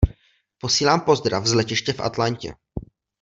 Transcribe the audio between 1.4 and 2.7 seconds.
z letiště v Atlantě.